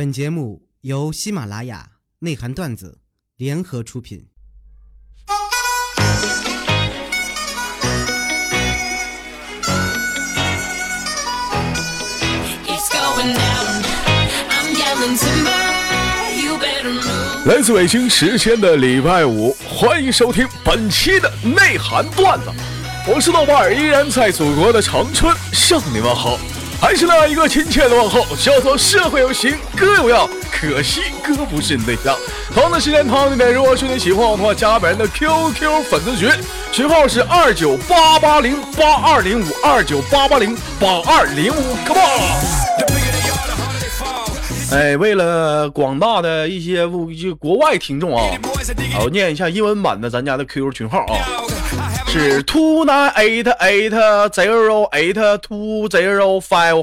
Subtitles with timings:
[0.00, 1.86] 本节目由喜马拉雅
[2.20, 3.00] 内涵段子
[3.36, 4.28] 联合出品。
[17.44, 22.46] 来自北京时间的礼拜五，欢迎收听本期的内涵段子。
[23.06, 26.38] 我是豆瓣儿，依然在祖国的长春向你们好，
[26.80, 32.16] 还是那一个亲切的问候，叫做社会有型哥有样，可惜哥不是你对象。
[32.54, 36.30] 同样的时间，同样的点，如果说你喜欢我的话，加本人的 QQ 粉丝群，
[36.72, 42.60] 群号是二九八八零八二零五二九八八零八二零五，Come on！
[44.72, 46.88] 哎，为了广大的一些
[47.20, 48.22] 就国外听众啊，
[48.94, 51.14] 啊我念一下英文版的咱家的 QQ 群号啊，
[52.12, 53.92] 是 two nine eight eight
[54.30, 56.82] zero eight two zero five。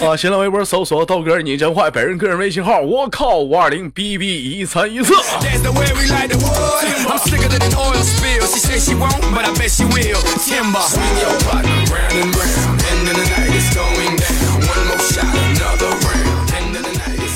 [0.00, 5.14] 啊，新浪微博搜索豆哥你真坏，本人个人微信号我靠五二零 bb 一三一四。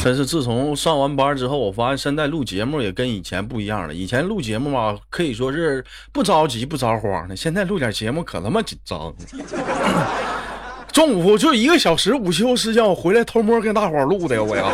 [0.02, 3.94] 真是自从上完班之后，我发现现在录节目也跟以前不一样了。
[3.94, 9.14] 以前录节目吧，可以说是不着急不着慌的，现在录点节目可他妈紧张。
[10.92, 14.64] 中午就一个小时午休时间，我回来偷摸跟大伙录的呀，我呀。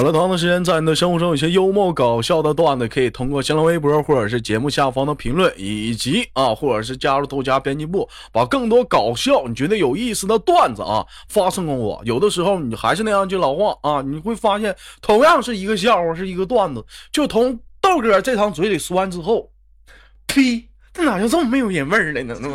[0.00, 12.00] 好了，同样的时间，在你的生活中有些幽默搞笑的段子，可以通过新浪微博或者是节目下方的评论，以及啊，或者是加入豆家编辑部，把更多搞笑你觉得有意思的段子啊发送给我。
[12.06, 19.50] 有的时候你还是那样句老话啊，你会发现同样是一个笑话，是一个段子，就从豆哥这趟嘴里说完之后，
[20.26, 22.22] 呸，这哪就这么没有人味儿了。
[22.22, 22.48] 呢？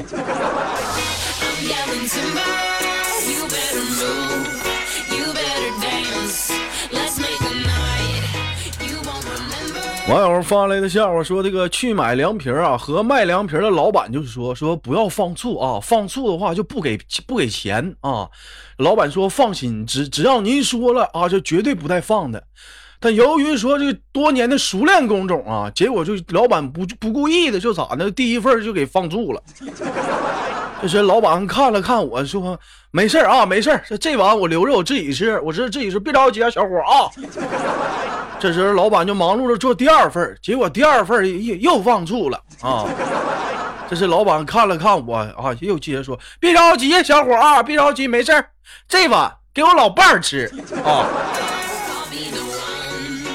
[10.07, 16.95] 网友发来的笑话说，这个去买凉皮啊，和卖凉皮的老板就是说说不要放醋啊，放醋的话就不给
[17.25, 18.29] 不给钱啊。
[18.77, 22.43] 老板说放心，只只要您说了啊，就绝对不带放的。
[23.01, 29.41] 但由于说这多年的熟练工种啊，结果就老板不不故意的，就咋的，第一份就给放醋了。
[30.83, 32.59] 这是老板看了看我说
[32.91, 37.09] ：“没事儿啊，没事儿，这这碗我留着我自己吃，我这自己吃，别着急啊，小伙啊。”
[38.39, 42.85] 这时老板就忙碌着做第二份，结果第二份又又放醋了啊！
[43.89, 48.45] 这是老板看了看我啊，又接着说：“别着急，小伙啊，别着急，没事，
[48.87, 50.51] 这碗给我老伴儿吃
[50.83, 51.07] 啊。”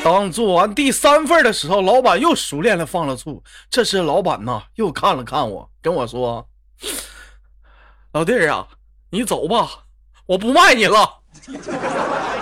[0.05, 3.43] 当做完第三份的时候，老板又熟练的放了醋。
[3.71, 6.47] 这时老板呐又看了看我，跟我说
[8.13, 8.67] ：“老弟儿啊，
[9.11, 9.69] 你走吧，
[10.27, 11.19] 我不卖你了。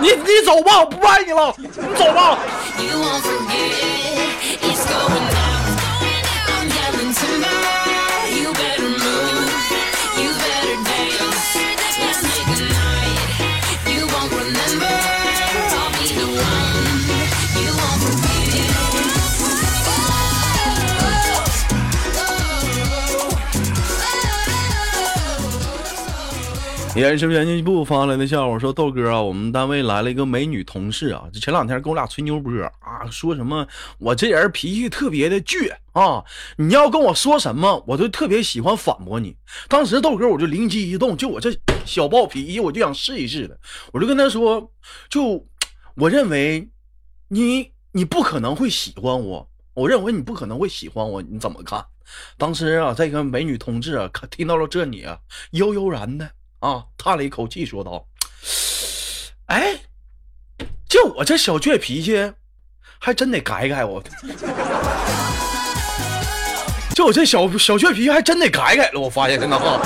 [0.01, 1.67] 你你走吧，我不爱你了，你
[1.97, 2.39] 走吧。”
[26.99, 33.65] 电视编辑部发来的笑话说：“豆哥啊，我们单位来了一个美女同事啊，就前两天跟我俩吹牛波啊，说什么
[33.99, 36.25] 我这人脾气特别的倔啊，
[36.57, 39.37] 你要跟我说什么，我就特别喜欢反驳你。
[39.69, 43.57] 当时豆哥我就灵机一动，就我这小暴脾气，我就想试一试的，
[43.93, 44.69] 我就跟他说，
[45.09, 45.47] 就
[45.95, 46.69] 我认为
[47.29, 51.81] 你你不可能会喜欢我，我认为你不可能会喜欢我，你怎么看？
[52.37, 55.17] 当时啊，这个美女同志啊，听到了这里啊，
[55.53, 56.29] 悠悠然的。
[56.61, 58.05] 啊，叹了一口气，说道
[59.47, 59.79] ：“哎，
[60.89, 62.33] 就我这小倔脾气，
[62.99, 64.03] 还真得改改我。
[66.95, 68.99] 就我这小小倔脾气，还真得改改了。
[69.01, 69.81] 我发现真的哈。”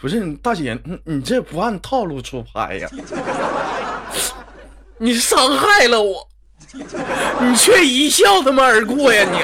[0.00, 2.88] 不是大姐，你你这不按套路出牌呀？
[4.98, 6.26] 你伤害了我，
[6.72, 9.38] 你却一笑他妈而过呀你！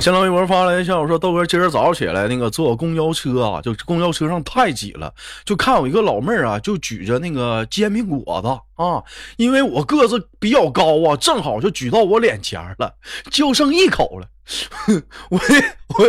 [0.00, 5.12] 新浪微博发来的消息说，豆哥今儿早上起来那个坐公交车啊，就公交车上太挤了，
[5.44, 8.48] 就看有一个老妹儿啊，就举着那个煎饼果子
[8.82, 9.04] 啊，
[9.36, 12.94] 因为我个子比较高啊，正好就举到我脸前了，
[13.30, 14.26] 就剩一口了。
[15.28, 15.38] 我
[15.98, 16.06] 我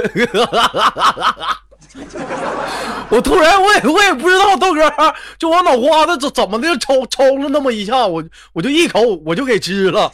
[3.09, 4.89] 我突然我也我也不知道豆哥
[5.37, 8.23] 就我脑瓜子怎怎么的抽抽了那么一下，我
[8.53, 10.09] 我就一口我就给吃了。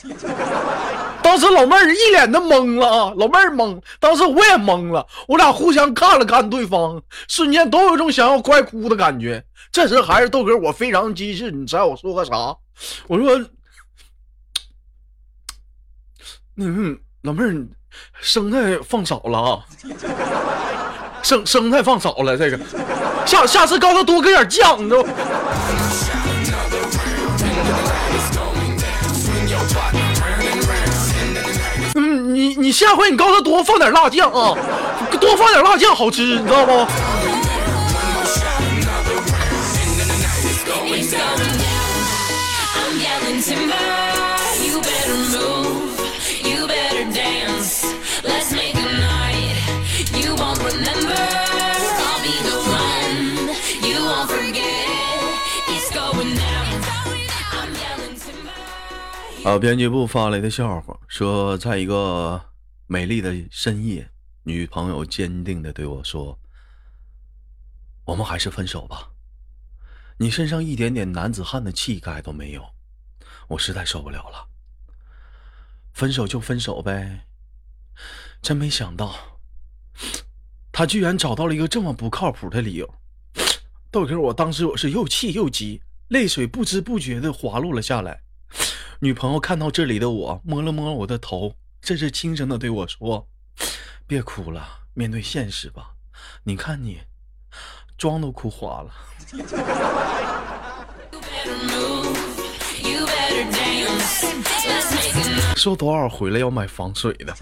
[1.37, 9.45] 当时老妹儿一脸的懵了啊，老妹儿懵，当时我也懵了，我俩互相看了看对方，瞬间都有一种想要快哭的感觉。
[9.71, 12.33] 这时还是豆哥，我非常机智，你猜我说个啥？
[13.05, 13.39] 我说，
[16.55, 17.67] 嗯，老妹儿，
[18.19, 19.61] 生菜放少了啊，
[21.21, 22.59] 生生菜放少了，这个
[23.27, 25.05] 下下次告诉他多搁点酱，你知道
[32.57, 34.55] 你你下回你告诉他多放点辣酱啊，
[35.19, 36.71] 多放点辣酱好吃，你知道不
[40.41, 41.37] ？It's going down.
[42.75, 43.75] I'm yelling timber.
[44.63, 45.76] You better move.
[59.47, 62.49] 啊，编辑部发来的笑话说，在一个
[62.85, 64.11] 美丽的深夜，
[64.43, 66.37] 女朋友坚定的对我说
[68.03, 69.11] ：“我们还是分手吧，
[70.17, 72.61] 你身上一点点男子汉的气概都没有，
[73.47, 74.49] 我实在受不了了。
[75.93, 77.25] 分手就分手呗。”
[78.43, 79.15] 真没想到，
[80.73, 82.95] 他居然找到了一个这么不靠谱的理由。
[83.89, 88.23] 豆哥，我当时我是又气又急，泪水不知不觉的滑落了下来。
[88.99, 93.27] 女朋友看到这里的我，摸了摸我的头，这是轻声的对我说
[94.07, 95.91] ：“别哭了，面对现实吧。
[96.43, 97.01] 你看你，
[97.95, 98.91] 妆都哭花了。
[105.55, 107.35] 说多少回来要买防水的。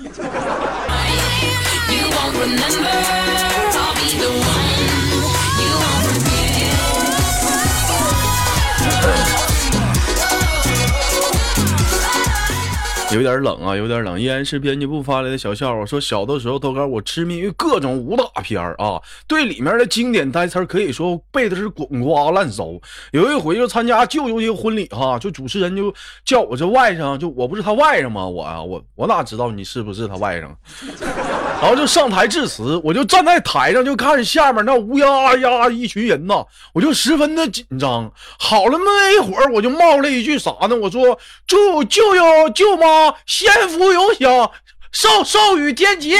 [13.16, 14.20] 有点冷啊，有点冷。
[14.20, 22.82] 依然是编辑部发来的小笑话，说小的时候豆哥我痴迷于各种武打片儿啊，对里面的经典台词可以说背的是滚瓜烂熟。
[23.12, 25.94] 有一回就参加舅舅一个婚礼哈，就主持人就
[26.26, 28.28] 叫我这外甥，就我不是他外甥吗？
[28.28, 30.50] 我啊，我我哪知道你是不是他外甥？
[31.62, 38.12] 然后就上台致辞，我就站在台上就看下面那乌压压一群人呐，我就十分的紧张。
[38.38, 38.86] 好了没
[39.16, 40.76] 一会儿，我就冒了一句啥呢？
[40.76, 41.18] 我说
[41.48, 44.52] ：“祝舅舅舅妈仙福永享，
[44.92, 46.12] 寿寿与天齐，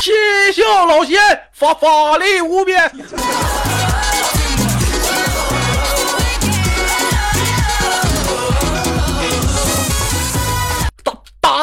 [0.00, 1.18] 七孝老仙
[1.52, 2.90] 法法力无边。”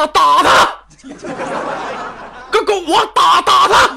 [0.06, 0.68] 打他！
[2.50, 3.90] 跟狗我打打他！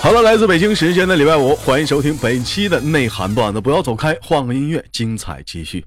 [0.00, 3.60] 好了，来自北京时间的礼拜五，欢迎收听本期的内涵段子。
[3.60, 5.82] 不要走开，换个音乐，精彩继续。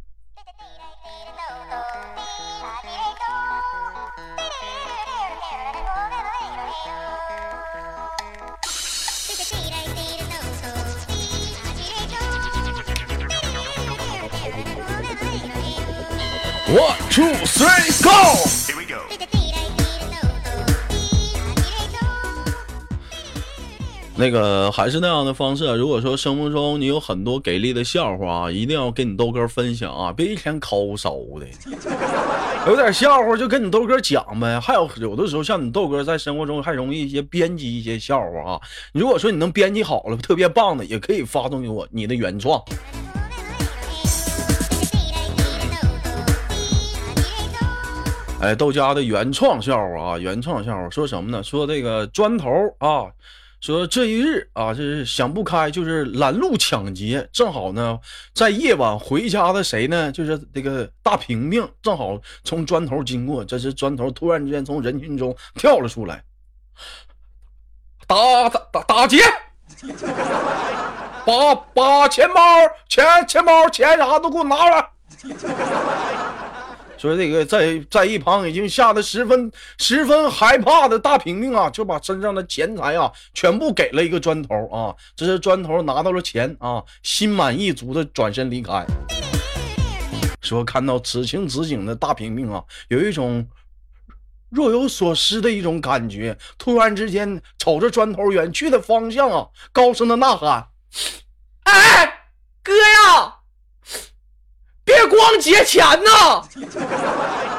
[17.17, 18.11] Two three go!
[18.67, 19.01] Here we go.
[24.15, 25.73] 那个还是那样的方式啊。
[25.73, 31.47] 如果说生活中你有很多给力的笑话啊，一定要跟你豆哥分享啊，别一天抠搜的。
[32.69, 34.59] 有点笑话就跟你豆哥讲呗。
[34.59, 38.61] 还有有的时候像你豆哥在生活中还容易一些编辑一些笑话啊。
[38.91, 42.61] 如果说你能编辑好了，特别棒的，也可以发送给我你的原创。
[48.47, 51.43] 哎，豆家的原创笑话啊，原创笑话说什么呢？
[51.43, 53.11] 说这个砖头啊，
[53.59, 57.99] 说这一日啊，就是想不开，就是拦路抢劫，正好呢，
[58.33, 60.09] 在夜晚回家的谁呢？
[60.13, 66.23] 就是这个大平平，正好从砖头经过，这时砖头突然之间从人群中跳了出来，
[68.07, 69.21] 打打打打劫，
[71.25, 72.41] 把把钱包、
[72.87, 74.89] 钱钱包、钱啥都给我拿出来
[76.97, 84.95] 说这个在在一旁已经吓得十分十分害怕的大平平啊，就把身上的钱财啊全部给了一个砖头啊。
[85.15, 88.85] 这是砖头拿到了钱啊，心满意足的转身离开。
[90.41, 93.47] 说看到此情此景的大平平啊，有一种
[94.49, 96.37] 若有所思的一种感觉。
[96.57, 100.67] 突然之间，瞅着砖头远去的方向啊，高声的呐喊
[101.63, 102.29] ：“哎，
[102.63, 103.36] 哥呀，
[104.87, 106.41] 别光劫钱呐，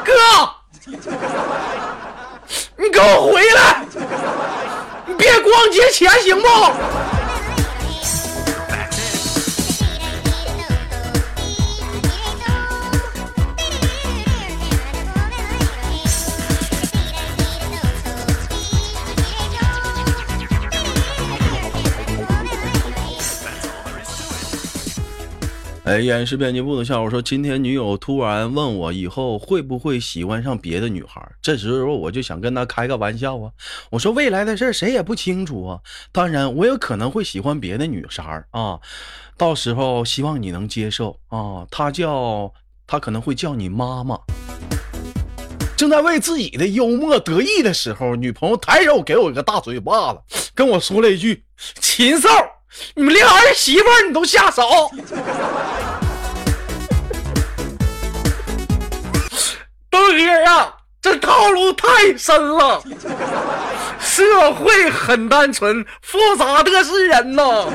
[0.02, 0.12] 哥，
[2.78, 3.84] 你给我回来！
[5.04, 6.48] 你别光劫钱行不？”
[25.88, 33.50] 哎，演示编辑部的笑话说，今天女友突然问我以后会不会喜欢上别的女孩，这时候我就想跟她开个玩笑啊，
[33.90, 35.80] 我说未来的事谁也不清楚啊，
[36.12, 38.78] 当然我有可能会喜欢别的女孩啊，
[39.38, 42.52] 到时候希望你能接受啊，她叫
[42.86, 44.20] 她可能会叫你妈妈。
[45.74, 51.44] 正在为自己的幽默得意的时候，女朋友抬手给我一个大嘴巴子，跟我说了一句
[51.80, 52.28] ：“禽兽，
[52.94, 54.90] 你们连儿媳妇儿你都下手。”
[59.90, 62.82] 东哥啊，这套路太深了，
[63.98, 67.66] 社会很单纯，复杂的是人呐。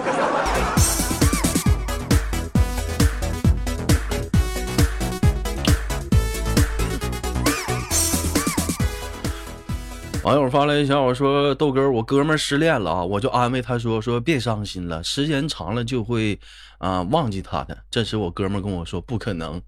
[10.23, 16.39] 网友发来一条，我说豆哥，我哥们失恋了啊，我就安慰他说说别伤心了，时间长了就会
[16.77, 17.77] 啊、忘记他的。
[17.91, 19.61] 这时我哥们跟我说不可能，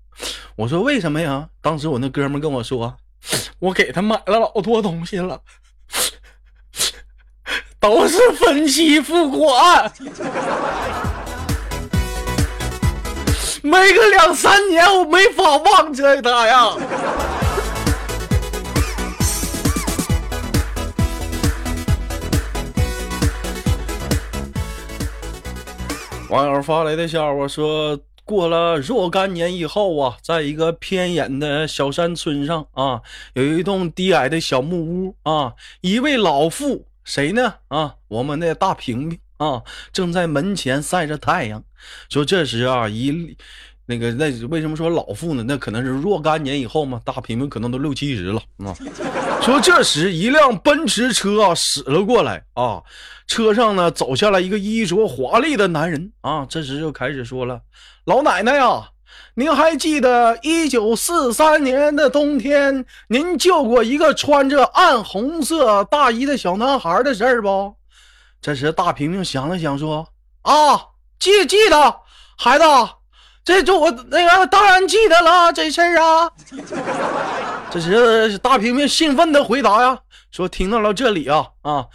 [0.56, 1.46] 我说为什么呀？
[1.62, 2.96] 当时我那哥们跟我说，
[3.60, 5.42] 我给他买了老多东西了，
[7.78, 9.92] 都是分期付款，
[13.62, 16.70] 没个两三年我没法忘记他呀。
[26.30, 33.02] 网友发来的笑话说，过了若干年以后啊，在一个偏远的小山村上啊，
[33.34, 37.56] 有一栋低矮的小木屋啊，一位老妇，谁呢？
[37.68, 39.62] 啊，我们的大平平啊，
[39.94, 41.64] 正在门前晒着太阳。
[42.10, 43.38] 说这时啊，一
[43.86, 45.46] 那个那为什么说老妇呢？
[45.48, 48.76] 那可能是若干年以后嘛，大平平可能都六七十了啊。
[49.46, 52.82] 说这时一辆奔驰车啊驶了过来啊，
[53.28, 57.60] 车上呢走下来一个衣着华丽的男人啊，这时就开始说了
[58.06, 58.90] ：“老奶奶呀，
[59.36, 67.76] 您还记得一九四三年的冬天，您救过一个穿着暗红色大衣的小男孩的事儿不？”
[68.42, 70.08] 这时大平平想了想说
[70.42, 70.88] ：“啊，
[71.20, 71.98] 记记得，
[72.36, 72.66] 孩子，
[73.44, 76.32] 这就我那个当然记得了这事儿啊。”
[77.76, 80.00] 这是大平平兴奋的回答呀，
[80.32, 81.86] 说：“听到了这里啊啊，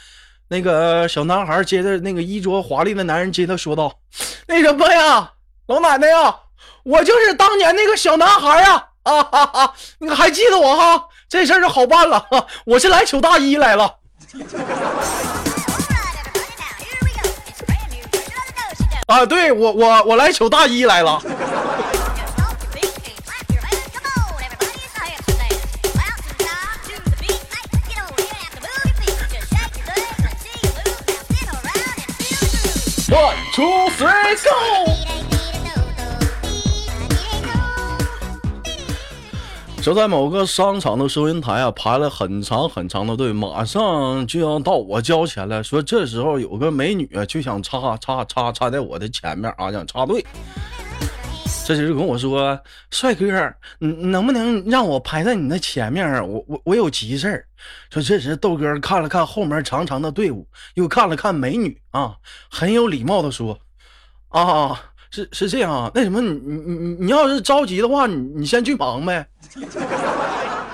[0.49, 3.91] 那个小男孩接着那个衣着华丽的男人接着说道
[4.47, 5.33] ：‘那什么呀，
[5.69, 6.37] 老奶奶呀，
[6.85, 8.89] 我就是当年那个小男孩呀！
[9.05, 11.03] 啊哈哈，你还记得我哈？
[11.31, 13.95] 这事儿就好办了，哈我是来求大衣来了。
[19.09, 21.23] ’啊，对我我我来求大衣来了。
[33.11, 34.51] ”One two three go！
[39.83, 45.65] 就在某个商场的收银台啊，排了很长很长的队，马上就要到我交钱了。
[45.65, 50.25] 说这时候有个美女啊，就想插插插插在我的前面啊，想插队。
[51.65, 52.59] 这时就跟我说
[52.91, 53.27] ：“帅哥，
[53.79, 56.29] 能不能让我排在你的前面？
[56.29, 57.45] 我我我有急事儿。”
[57.91, 62.15] 说这时豆哥看了看后面长长的队伍，又看了看美女啊，
[62.51, 63.57] 很有礼貌的说
[64.31, 64.81] ：“啊，
[65.13, 69.29] 是是这样啊，那什么，你你你你要是着急的话，你你先去忙呗。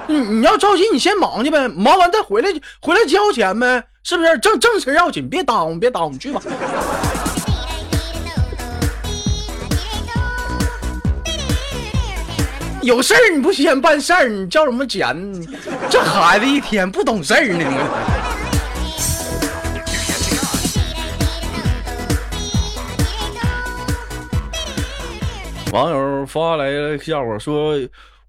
[0.08, 2.48] 你你要着急，你先忙去呗，忙完再回来
[2.80, 4.38] 回来交钱呗，是不是？
[4.38, 6.40] 正正事要紧，别耽误，别耽误，你去吧。”
[12.86, 15.12] 有事儿你不先办事儿，你交什么钱？
[15.90, 17.64] 这孩子一天不懂事儿呢。
[25.72, 27.74] 网友发来了笑话说：“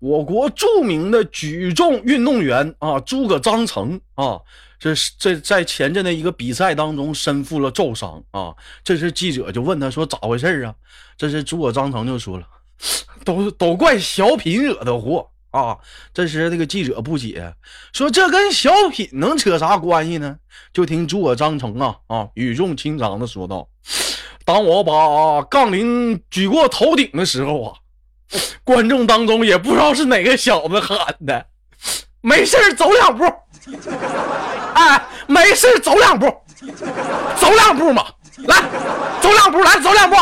[0.02, 4.40] 我国著名的举重运动员啊，诸葛章程啊，
[4.80, 8.56] 这是这在前阵的一个比赛当中身负了重伤啊。
[8.84, 10.74] 这时记者就问他说咋回事啊？
[11.16, 12.48] 这是诸葛章程就说了，
[13.26, 15.78] 都都怪小品惹的祸啊。
[16.14, 17.54] 这时这个记者不解，
[17.94, 20.38] 说这跟小品能扯啥关系呢？
[20.74, 23.68] 就听诸葛章程啊啊语重心长的说道
[24.46, 27.74] ：“当我把杠铃举过头顶的时候啊。”
[28.66, 31.46] 观众当中也不知道是哪个小子喊的，
[32.20, 33.24] 没事走两步，
[34.74, 36.26] 哎，没事走两步，
[37.40, 38.06] 走两步嘛，
[38.40, 38.62] 来，
[39.22, 40.18] 走两步，来，走两步。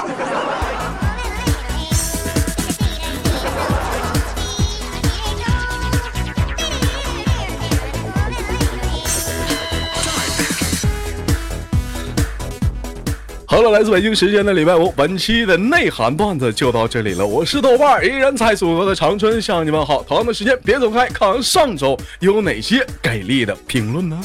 [13.55, 17.25] 好了，来自北京时间的礼拜五，本期的内涵段子就到这里了。
[17.25, 20.03] 我是豆瓣儿，依然在祖国的长春向你们好。
[20.03, 24.21] 同样的时间别走开，看看上周有哪些给力的评论呢？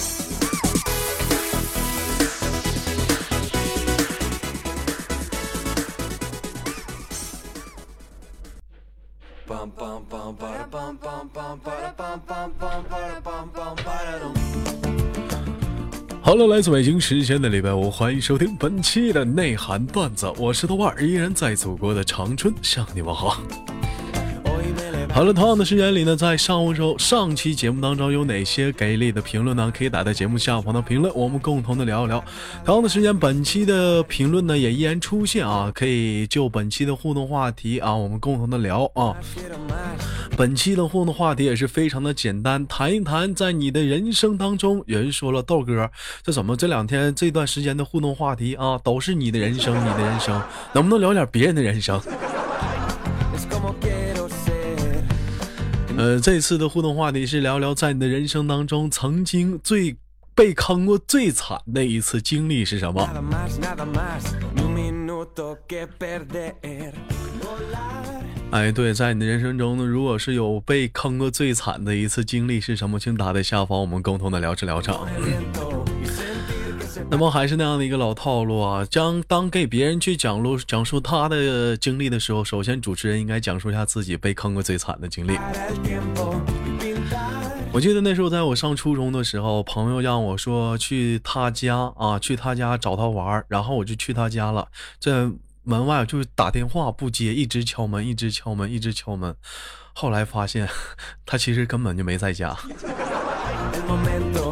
[16.30, 23.42] 好了，来自北京时间的礼拜五，欢迎收听本期的内涵段子，我是豆瓣，依然在祖国的长春向你们好。
[25.12, 29.70] 好了，同样的时间里呢，在上周上期节目当中有哪些给力的评论呢？
[29.76, 32.24] 可以打在节目下方的评论，我们共同的聊一聊。
[32.64, 39.14] 同样的时间，本期的评论呢也依然出现啊，可以就本期的互动话题啊，我们共同的聊啊。
[40.36, 45.90] 本期的互动话题也是非常的简单，谈一谈在你的人生当中，有人说了豆哥，
[46.22, 50.40] 这怎么这两天这段时间的互动话题啊，都是你的人生，你的人生，
[50.72, 52.00] 能不能聊点别人的人生？
[56.00, 59.94] 呃，这次的互动话题是聊聊在你的人生当中曾经最
[60.34, 63.06] 被坑过最惨的一次经历是什么.
[68.50, 74.98] 哎，对，在你的人生中呢，如果是有被坑过最惨的一次经历是什么，请打在下方，我们共同的聊着聊着。
[77.10, 85.36] 那么还是那样的一个老套路啊，将当给别人去讲述讲述他的经历的时候，首先主持人应该讲述一下自己被坑过最惨的经历。
[87.72, 94.68] 我记得那时候在我上初中的时候，朋友让我说去他家啊，去他家找他玩儿，然后我就去他家了，
[94.98, 95.28] 在
[95.64, 99.34] 门外就打电话不接，一直敲门，一直敲门，一直敲门。
[99.92, 100.68] 后来发现
[101.26, 102.56] 他其实根本就没在家。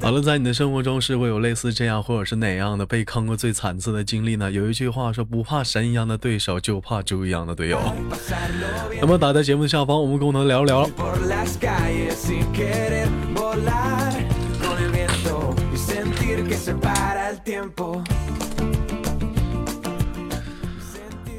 [0.00, 4.50] 好了，在你的生活中是否有类似这样或者是哪样的被坑过最惨次的经历呢？
[4.50, 7.80] 有一句话说，不怕神一样的对手，就怕猪一样的队友。
[9.00, 10.88] 那么打在节目下方，我们共同聊聊。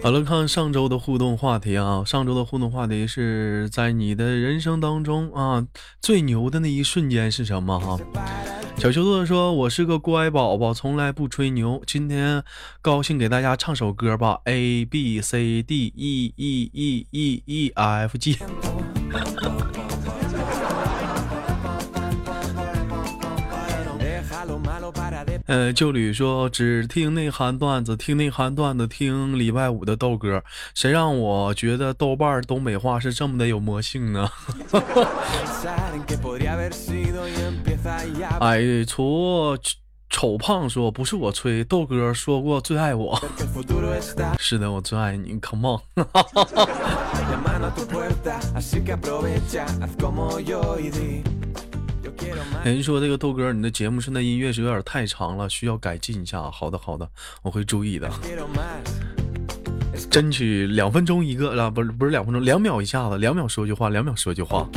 [0.03, 5.65] 好了，看上周的互动话题啊，上周的互动话题是在你的人生当中啊
[6.01, 7.97] 最牛的那一瞬间是什么哈？
[8.75, 11.81] 小秋子说：“我是个乖宝宝，从来不吹牛。
[11.87, 12.43] 今天
[12.81, 18.37] 高兴给大家唱首歌吧，A B C D E E E E E F G。”
[25.53, 30.43] 呃，旧旅说只听内涵段子，听内涵段子，听礼拜五的豆哥。
[30.73, 34.27] 谁让我觉得豆瓣东北话是这么的有魔性呢
[34.71, 38.35] ？pensar en que podría haber sido y empieza ya.
[38.39, 39.55] 哎，矬
[40.09, 43.21] 丑胖说不是我吹，豆哥说过最爱我。
[44.39, 45.81] 是的，我最爱你，Come on。
[52.63, 56.49] 人说这个豆哥你的节目现在音乐是有点太长了需要改进一下。
[56.51, 57.07] 好的好的
[57.41, 58.09] 我会注意的。
[60.09, 64.67] 争取两分钟一个啊不是不是两分钟两秒一下子两秒说句话两秒说句话。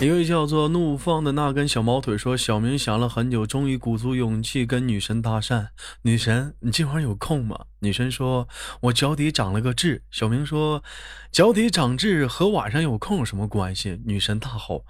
[0.00, 5.66] 一位叫做怒放的那根小毛腿说：“小明想了很久，终于鼓足勇气跟女神搭讪。
[6.02, 8.48] 女神，你今晚有空吗？”女神说
[8.82, 10.84] ：“我脚底长了个痣。”小明说
[11.32, 14.84] ：“脚底长痣和晚上有空有什么关系？”女神大吼：“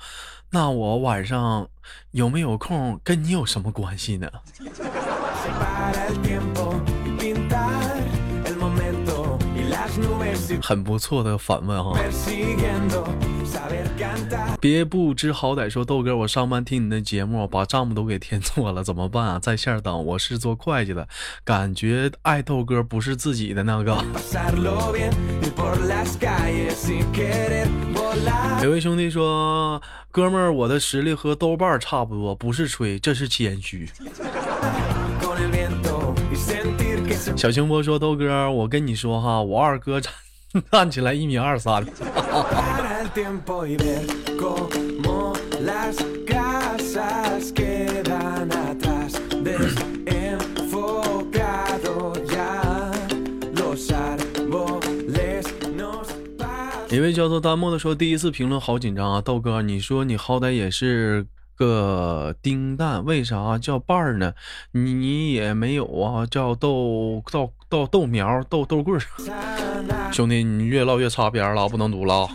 [0.53, 1.71] 那我晚上
[2.11, 4.31] 有没有空跟你有什么关系呢
[10.63, 11.99] 很不错的反问哈。
[14.61, 19.39] 别不知好歹说豆哥，我上班听你的节目，把账目都给填错了，怎么办啊？
[19.39, 21.07] 在线等，我是做会计的，
[21.45, 23.97] 感觉爱豆哥不是自己的那个。
[28.63, 29.81] 有位兄弟说，
[30.11, 33.89] 哥们儿，我的实力和豆瓣儿差不多，不是吹，这是谦虚。
[37.37, 40.01] 小清波说，豆哥，我跟你说哈，我二哥
[40.71, 41.85] 看起来一米二三
[56.91, 61.27] 一位叫做丹幕的说第一次评论好紧张啊豆哥你说你好歹也是
[61.59, 64.33] 个丁蛋，为啥叫瓣儿呢？
[64.71, 68.99] 你也没有啊，叫豆豆豆豆苗豆豆棍。
[70.13, 72.29] 兄弟，你越唠越擦边了，不能读了。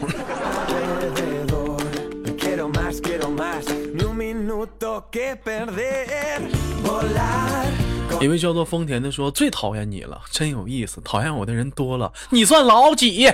[8.21, 13.29] 一位叫做丰田的说，最讨厌你了，真有意思，讨厌我的人多了，你算老几？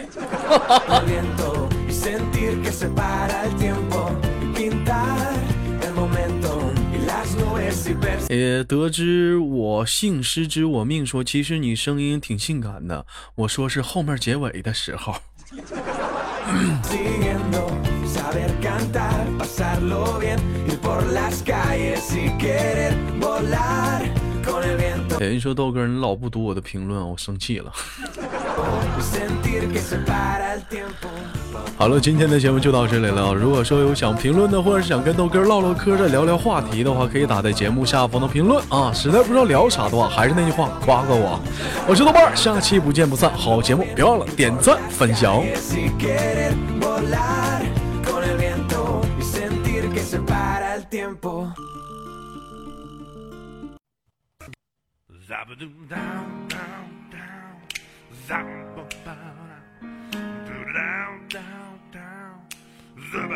[8.30, 13.06] 也得知我姓失之我命说，其实你声音挺性感的。
[13.36, 15.16] 我说是后面结尾的时候。
[25.20, 27.72] 有人说豆哥你老不读我的评论，我生气了。
[31.78, 33.34] 好了，今天的节目就到这里了。
[33.34, 38.92] 如果说有想评论的，或者是想跟豆哥唠唠嗑的、聊聊话题的话，可以打在节目下方的评论啊。
[38.94, 41.40] 实在不知道聊啥的话，还是那句话，夸夸我。
[41.88, 43.32] 我是豆瓣，下期不见不散。
[43.34, 45.42] 好节目别忘了点赞分享。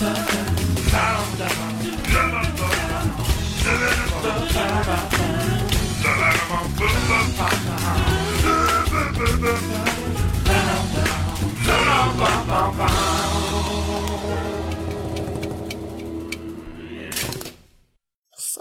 [0.00, 0.06] 喜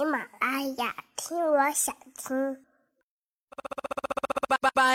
[0.03, 2.08] 马拉雅》，听我想。